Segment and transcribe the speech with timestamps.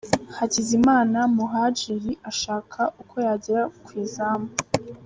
[0.37, 4.49] Hakizimana Muhadjili ashaka uko yagera ku izamu.